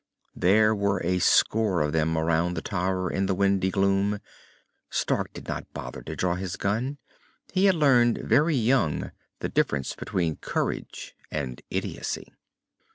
[0.35, 4.17] There were a score of them around the tower in the windy gloom.
[4.89, 6.97] Stark did not bother to draw his gun.
[7.53, 9.11] He had learned very young
[9.41, 12.33] the difference between courage and idiocy.